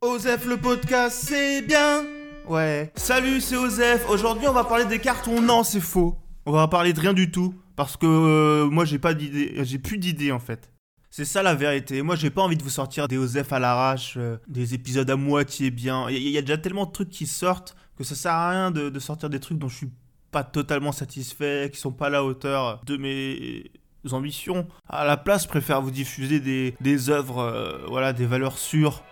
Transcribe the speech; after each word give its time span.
Osef 0.00 0.46
le 0.46 0.56
podcast, 0.56 1.24
c'est 1.26 1.60
bien 1.62 2.04
Ouais. 2.46 2.92
Salut, 2.94 3.40
c'est 3.40 3.56
Osef. 3.56 4.08
Aujourd'hui, 4.08 4.46
on 4.46 4.52
va 4.52 4.62
parler 4.62 4.84
des 4.84 5.00
cartons. 5.00 5.42
Non, 5.42 5.64
c'est 5.64 5.80
faux. 5.80 6.16
On 6.46 6.52
va 6.52 6.68
parler 6.68 6.92
de 6.92 7.00
rien 7.00 7.12
du 7.12 7.32
tout. 7.32 7.52
Parce 7.74 7.96
que 7.96 8.06
euh, 8.06 8.70
moi, 8.70 8.84
j'ai 8.84 9.00
pas 9.00 9.12
d'idée. 9.12 9.56
J'ai 9.64 9.78
plus 9.78 9.98
d'idées, 9.98 10.30
en 10.30 10.38
fait. 10.38 10.70
C'est 11.10 11.24
ça 11.24 11.42
la 11.42 11.56
vérité. 11.56 12.02
Moi, 12.02 12.14
j'ai 12.14 12.30
pas 12.30 12.42
envie 12.42 12.56
de 12.56 12.62
vous 12.62 12.70
sortir 12.70 13.08
des 13.08 13.18
Osef 13.18 13.52
à 13.52 13.58
l'arrache, 13.58 14.14
euh, 14.18 14.36
des 14.46 14.72
épisodes 14.72 15.10
à 15.10 15.16
moitié 15.16 15.72
bien. 15.72 16.08
Il 16.10 16.28
y, 16.28 16.38
a 16.38 16.42
déjà 16.42 16.58
tellement 16.58 16.86
de 16.86 16.92
trucs 16.92 17.10
qui 17.10 17.26
sortent 17.26 17.74
que 17.96 18.04
ça 18.04 18.14
sert 18.14 18.32
à 18.32 18.50
rien 18.50 18.70
de, 18.70 18.96
sortir 19.00 19.28
des 19.28 19.40
trucs 19.40 19.58
dont 19.58 19.68
je 19.68 19.78
suis 19.78 19.90
pas 20.30 20.44
totalement 20.44 20.92
satisfait, 20.92 21.70
qui 21.72 21.80
sont 21.80 21.90
pas 21.90 22.06
à 22.06 22.10
la 22.10 22.22
hauteur 22.22 22.82
de 22.86 22.96
mes 22.96 23.72
ambitions. 24.12 24.68
À 24.88 25.04
la 25.04 25.16
place, 25.16 25.42
je 25.42 25.48
préfère 25.48 25.82
vous 25.82 25.90
diffuser 25.90 26.38
des, 26.38 26.76
des 26.80 27.10
œuvres, 27.10 27.38
euh, 27.38 27.84
voilà, 27.88 28.12
des 28.12 28.26
valeurs 28.26 28.58
sûres. 28.58 29.02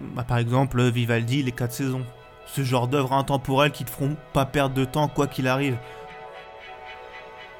Bah, 0.00 0.24
par 0.24 0.38
exemple, 0.38 0.82
Vivaldi, 0.90 1.42
Les 1.42 1.52
4 1.52 1.72
saisons. 1.72 2.04
Ce 2.46 2.62
genre 2.62 2.88
d'œuvres 2.88 3.12
intemporelles 3.12 3.72
qui 3.72 3.84
te 3.84 3.90
feront 3.90 4.16
pas 4.32 4.46
perdre 4.46 4.74
de 4.74 4.84
temps 4.84 5.08
quoi 5.08 5.26
qu'il 5.26 5.48
arrive. 5.48 5.76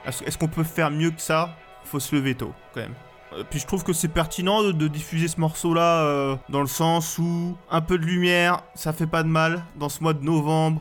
Est-ce 0.06 0.38
qu'on 0.38 0.48
peut 0.48 0.64
faire 0.64 0.90
mieux 0.90 1.10
que 1.10 1.20
ça? 1.20 1.54
Faut 1.84 2.00
se 2.00 2.14
lever 2.16 2.34
tôt, 2.34 2.54
quand 2.72 2.80
même. 2.80 2.94
Euh, 3.34 3.44
Puis 3.50 3.58
je 3.60 3.66
trouve 3.66 3.84
que 3.84 3.92
c'est 3.92 4.08
pertinent 4.08 4.62
de, 4.62 4.88
diffuser 4.88 5.28
ce 5.28 5.38
morceau-là 5.40 6.02
euh, 6.04 6.36
dans 6.48 6.60
le 6.62 6.66
sens 6.66 7.18
où 7.18 7.56
un 7.70 7.80
peu 7.82 7.98
de 7.98 8.04
lumière, 8.06 8.62
ça 8.74 8.92
fait 8.94 9.06
pas 9.06 9.22
de 9.22 9.28
mal 9.28 9.62
dans 9.76 9.90
ce 9.90 10.02
mois 10.02 10.14
de 10.14 10.22
novembre, 10.24 10.80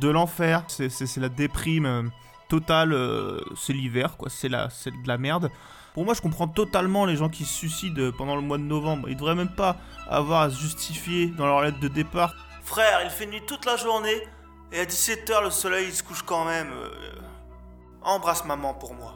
de 0.00 0.08
l'enfer. 0.08 0.64
C'est- 0.66 1.16
la 1.18 1.28
déprime 1.28 2.10
euh, 2.46 2.56
totale, 2.56 2.92
euh, 2.92 3.40
c'est 3.56 3.72
l'hiver, 3.72 4.16
quoi. 4.16 4.28
C'est 4.30 4.48
la- 4.48 4.70
c'est 4.70 4.90
de 4.90 5.08
la 5.08 5.18
merde. 5.18 5.50
Pour 5.94 6.04
moi, 6.04 6.14
je 6.14 6.20
comprends 6.20 6.48
totalement 6.48 7.06
les 7.06 7.16
gens 7.16 7.28
qui 7.28 7.44
se 7.44 7.52
suicident 7.54 8.10
pendant 8.16 8.36
le 8.36 8.42
mois 8.42 8.58
de 8.58 8.62
novembre. 8.64 9.08
Ils 9.08 9.16
devraient 9.16 9.34
même 9.34 9.54
pas 9.54 9.76
avoir 10.08 10.42
à 10.42 10.50
se 10.50 10.58
justifier 10.60 11.28
dans 11.28 11.46
leur 11.46 11.62
lettre 11.62 11.80
de 11.80 11.88
départ. 11.88 12.34
Frère, 12.62 13.00
il 13.04 13.10
fait 13.10 13.26
nuit 13.26 13.42
toute 13.46 13.64
la 13.64 13.76
journée 13.76 14.22
et 14.72 14.80
à 14.80 14.84
17h, 14.84 15.42
le 15.44 15.50
soleil 15.50 15.86
il 15.88 15.94
se 15.94 16.02
couche 16.02 16.22
quand 16.22 16.44
même. 16.44 16.68
euh, 16.72 16.90
Embrasse 18.02 18.44
maman 18.44 18.74
pour 18.74 18.94
moi. 18.94 19.14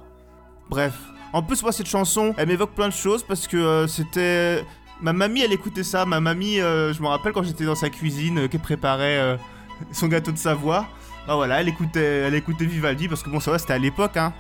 Bref. 0.69 0.95
En 1.33 1.43
plus, 1.43 1.63
moi, 1.63 1.71
cette 1.71 1.87
chanson, 1.89 2.35
elle 2.39 2.49
m'évoque 2.49 2.75
plein 2.75 2.89
de 2.89 2.93
choses 2.95 3.23
parce 3.23 3.47
que 3.47 3.57
euh, 3.57 3.87
c'était. 3.87 4.65
Ma 5.01 5.13
mamie, 5.13 5.43
elle 5.43 5.53
écoutait 5.53 5.85
ça. 5.85 6.05
Ma 6.07 6.19
mamie, 6.21 6.61
euh, 6.61 6.93
je 6.93 7.01
me 7.03 7.07
rappelle 7.09 7.33
quand 7.33 7.43
j'étais 7.45 7.65
dans 7.65 7.75
sa 7.77 7.89
cuisine, 7.89 8.39
euh, 8.41 8.49
qu'elle 8.49 8.61
préparait 8.61 9.19
euh, 9.19 9.37
son 9.93 10.09
gâteau 10.09 10.33
de 10.33 10.39
Savoie. 10.39 10.87
Bah 11.27 11.35
voilà, 11.35 11.61
elle 11.61 11.69
écoutait, 11.69 12.23
elle 12.27 12.35
écoutait 12.35 12.65
Vivaldi 12.65 13.09
parce 13.09 13.23
que 13.23 13.31
bon, 13.31 13.41
ça 13.41 13.51
va, 13.51 13.59
c'était 13.59 13.75
à 13.75 13.79
l'époque, 13.79 14.17
hein. 14.17 14.33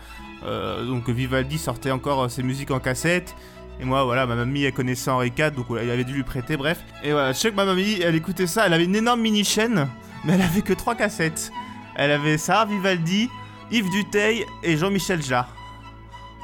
Euh, 0.44 0.86
donc 0.86 1.08
Vivaldi 1.08 1.58
sortait 1.58 1.90
encore 1.90 2.22
euh, 2.22 2.28
ses 2.28 2.42
musiques 2.42 2.70
en 2.70 2.80
cassette. 2.80 3.34
Et 3.80 3.84
moi, 3.84 4.04
voilà, 4.04 4.26
ma 4.26 4.34
mamie, 4.34 4.62
elle 4.62 4.72
connaissait 4.72 5.10
Henri 5.10 5.32
IV, 5.36 5.52
donc 5.52 5.66
il 5.70 5.90
avait 5.90 6.04
dû 6.04 6.12
lui 6.12 6.22
prêter, 6.22 6.56
bref. 6.56 6.82
Et 7.02 7.12
voilà, 7.12 7.32
je 7.32 7.38
sais 7.38 7.50
que 7.50 7.56
ma 7.56 7.64
mamie, 7.64 8.00
elle 8.02 8.14
écoutait 8.14 8.46
ça, 8.46 8.66
elle 8.66 8.74
avait 8.74 8.84
une 8.84 8.96
énorme 8.96 9.20
mini-chaîne, 9.20 9.88
mais 10.24 10.34
elle 10.34 10.42
avait 10.42 10.62
que 10.62 10.74
trois 10.74 10.94
cassettes. 10.94 11.50
Elle 11.94 12.10
avait 12.10 12.36
ça, 12.36 12.66
Vivaldi, 12.66 13.30
Yves 13.70 13.90
Duteil 13.90 14.44
et 14.62 14.76
Jean-Michel 14.76 15.22
Jarre. 15.22 15.48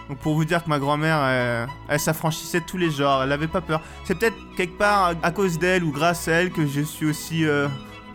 Donc 0.09 0.19
pour 0.19 0.35
vous 0.35 0.45
dire 0.45 0.63
que 0.63 0.69
ma 0.69 0.79
grand-mère, 0.79 1.23
elle, 1.25 1.69
elle 1.89 2.01
s'affranchissait 2.01 2.61
tous 2.61 2.77
les 2.77 2.91
genres, 2.91 3.25
elle 3.25 3.33
avait 3.33 3.49
pas 3.49 3.61
peur. 3.61 3.81
C'est 4.05 4.15
peut-être 4.17 4.37
quelque 4.57 4.79
part 4.79 5.15
à 5.23 5.31
cause 5.31 5.59
d'elle 5.59 5.83
ou 5.85 5.91
grâce 5.91 6.29
à 6.29 6.33
elle 6.33 6.51
que 6.51 6.67
je 6.67 6.81
suis 6.81 7.07
aussi 7.07 7.45
euh, 7.45 7.69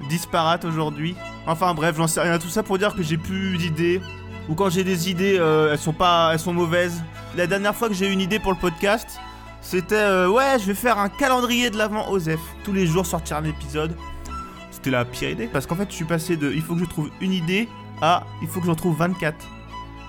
disparate 0.10 0.66
aujourd'hui. 0.66 1.16
Enfin 1.48 1.74
bref, 1.74 1.96
j'en 1.98 2.08
sais 2.08 2.22
rien. 2.22 2.38
Tout 2.40 2.50
ça 2.50 2.64
pour 2.64 2.78
dire 2.78 2.96
que 2.96 3.04
j'ai 3.04 3.18
plus 3.18 3.58
d'idées. 3.58 4.02
Ou 4.50 4.56
quand 4.56 4.70
j'ai 4.70 4.84
des 4.84 5.10
idées, 5.10 5.38
euh, 5.40 5.72
elles 5.72 5.78
sont 5.80 5.94
pas, 5.94 6.32
elles 6.34 6.40
sont 6.40 6.54
mauvaises. 6.54 7.02
La 7.38 7.48
dernière 7.48 7.76
fois 7.76 7.88
que 7.88 7.94
j'ai 7.94 8.08
eu 8.10 8.12
une 8.12 8.20
idée 8.22 8.40
pour 8.40 8.52
le 8.52 8.58
podcast, 8.58 9.20
c'était 9.62 9.96
euh, 9.96 10.28
ouais, 10.30 10.58
je 10.60 10.66
vais 10.66 10.74
faire 10.74 10.98
un 10.98 11.10
calendrier 11.10 11.70
de 11.70 11.78
l'avant 11.78 12.10
Osef. 12.10 12.40
Tous 12.64 12.74
les 12.74 12.88
jours 12.88 13.06
sortir 13.06 13.38
un 13.38 13.44
épisode. 13.44 13.96
C'était 14.72 14.90
la 14.90 15.06
pire 15.06 15.30
idée 15.30 15.48
parce 15.48 15.66
qu'en 15.68 15.76
fait, 15.76 15.90
je 15.90 15.96
suis 15.96 16.06
passé 16.06 16.38
de 16.38 16.52
il 16.52 16.62
faut 16.62 16.74
que 16.74 16.80
je 16.82 16.86
trouve 16.86 17.10
une 17.22 17.32
idée 17.34 17.70
à 18.02 18.24
il 18.42 18.48
faut 18.48 18.60
que 18.60 18.66
j'en 18.66 18.76
trouve 18.76 18.98
24. 18.98 19.36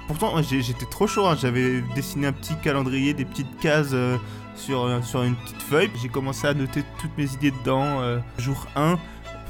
Pourtant, 0.08 0.42
j'étais 0.42 0.86
trop 0.90 1.06
chaud. 1.06 1.26
hein. 1.26 1.36
J'avais 1.40 1.82
dessiné 1.94 2.26
un 2.26 2.32
petit 2.32 2.56
calendrier, 2.56 3.14
des 3.14 3.24
petites 3.24 3.58
cases 3.60 3.90
euh, 3.92 4.16
sur, 4.56 4.88
sur 5.04 5.22
une 5.22 5.36
petite 5.36 5.62
feuille. 5.62 5.90
J'ai 6.00 6.08
commencé 6.08 6.46
à 6.46 6.54
noter 6.54 6.82
toutes 7.00 7.16
mes 7.16 7.30
idées 7.32 7.52
dedans. 7.52 8.00
jour 8.38 8.66
1, 8.76 8.98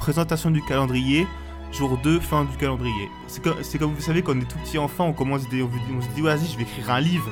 présentation 0.03 0.51
du 0.51 0.61
calendrier. 0.63 1.29
Jour 1.71 1.97
2, 1.97 2.19
fin 2.19 2.45
du 2.45 2.57
calendrier. 2.57 3.09
C'est 3.29 3.41
comme, 3.41 3.55
comme 3.79 3.95
vous 3.95 4.01
savez, 4.01 4.23
quand 4.23 4.37
on 4.37 4.41
est 4.41 4.51
tout 4.51 4.59
petit 4.59 4.77
enfant, 4.77 5.07
on 5.07 5.13
commence 5.13 5.49
des, 5.49 5.63
on, 5.63 5.71
se 6.03 6.09
dit, 6.09 6.21
vas-y, 6.21 6.45
je 6.47 6.57
vais 6.57 6.65
écrire 6.65 6.91
un 6.91 7.01
livre. 7.01 7.31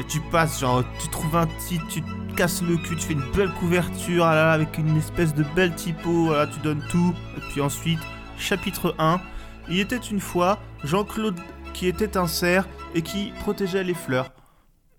Et 0.00 0.04
tu 0.04 0.18
passes, 0.18 0.58
genre, 0.58 0.82
tu 0.98 1.06
trouves 1.06 1.36
un 1.36 1.46
titre, 1.46 1.86
tu 1.88 2.02
te 2.02 2.34
casses 2.34 2.62
le 2.62 2.76
cul, 2.78 2.96
tu 2.96 3.06
fais 3.06 3.12
une 3.12 3.30
belle 3.30 3.52
couverture, 3.60 4.24
ah 4.24 4.52
avec 4.52 4.76
une 4.76 4.96
espèce 4.96 5.34
de 5.34 5.44
belle 5.54 5.72
typo, 5.76 6.24
voilà, 6.24 6.48
tu 6.48 6.58
donnes 6.58 6.82
tout. 6.90 7.14
Et 7.36 7.40
puis 7.52 7.60
ensuite, 7.60 8.00
chapitre 8.36 8.96
1. 8.98 9.20
Il 9.68 9.78
était 9.78 9.96
une 9.96 10.20
fois 10.20 10.58
Jean-Claude 10.82 11.38
qui 11.74 11.86
était 11.86 12.16
un 12.16 12.26
cerf 12.26 12.66
et 12.96 13.02
qui 13.02 13.32
protégeait 13.38 13.84
les 13.84 13.94
fleurs. 13.94 14.32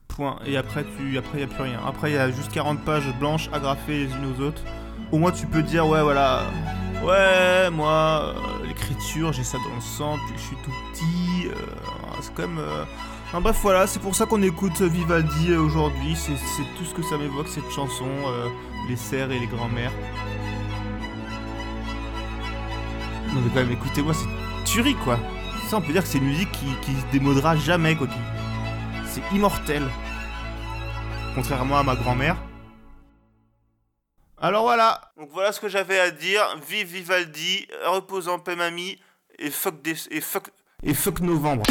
Point. 0.08 0.40
Et 0.46 0.56
après, 0.56 0.86
tu, 0.98 1.18
après, 1.18 1.42
y 1.42 1.44
a 1.44 1.48
plus 1.48 1.64
rien. 1.64 1.82
Après, 1.86 2.12
il 2.12 2.16
y 2.16 2.18
a 2.18 2.32
juste 2.32 2.54
40 2.54 2.86
pages 2.86 3.14
blanches 3.20 3.50
agrafées 3.52 4.06
les 4.06 4.14
unes 4.14 4.34
aux 4.34 4.42
autres. 4.42 4.62
Au 5.12 5.18
moins, 5.18 5.32
tu 5.32 5.46
peux 5.46 5.62
dire, 5.62 5.86
ouais, 5.86 6.02
voilà. 6.02 6.46
Ouais, 7.04 7.70
moi, 7.72 8.36
euh, 8.36 8.66
l'écriture, 8.68 9.34
j'ai 9.34 9.44
ça 9.44 9.58
dans 9.58 9.76
le 9.76 9.82
sang 9.82 10.18
depuis 10.18 10.38
je 10.38 10.48
suis 10.48 10.56
tout 10.58 10.72
petit. 10.94 11.48
euh, 11.48 11.56
c'est 12.22 12.34
quand 12.36 12.48
même. 12.48 12.60
euh, 12.60 12.86
bref, 13.40 13.58
voilà, 13.62 13.88
c'est 13.88 14.00
pour 14.00 14.16
ça 14.16 14.26
qu'on 14.28 14.42
écoute 14.44 14.80
Vivaldi 14.82 15.54
aujourd'hui. 15.56 16.16
C'est 16.16 16.34
tout 16.78 16.86
ce 16.86 16.94
que 16.94 17.02
ça 17.02 17.18
m'évoque, 17.18 17.48
cette 17.48 17.70
chanson. 17.72 18.06
euh, 18.28 18.48
les 18.90 18.96
cerfs 18.96 19.32
et 19.32 19.40
les 19.40 19.48
grands-mères. 19.48 19.92
Non, 23.34 23.42
mais 23.42 23.50
quand 23.50 23.60
même, 23.62 23.72
écoutez-moi, 23.72 24.14
c'est 24.14 24.28
tuerie, 24.66 24.96
quoi. 24.96 25.18
Ça, 25.68 25.78
on 25.78 25.82
peut 25.82 25.94
dire 25.94 26.02
que 26.02 26.08
c'est 26.08 26.18
une 26.18 26.26
musique 26.26 26.52
qui, 26.52 26.66
qui 26.82 26.92
se 26.94 27.06
démodera 27.12 27.56
jamais, 27.56 27.96
quoi. 27.96 28.08
C'est 29.06 29.22
immortel. 29.34 29.84
Contrairement 31.36 31.78
à 31.78 31.84
ma 31.84 31.96
grand-mère. 31.96 32.36
Alors 34.44 34.64
voilà 34.64 35.00
Donc 35.18 35.30
voilà 35.32 35.52
ce 35.52 35.60
que 35.60 35.70
j'avais 35.70 36.00
à 36.00 36.10
dire. 36.10 36.42
Vive 36.68 36.88
Vivaldi, 36.88 37.68
repose 37.86 38.28
en 38.28 38.40
paix 38.40 38.56
mamie, 38.56 38.98
et 39.38 39.52
fuck, 39.52 39.84
des, 39.84 39.96
et 40.10 40.20
fuck, 40.20 40.50
et 40.82 40.96
fuck 40.96 41.20
novembre. 41.20 41.64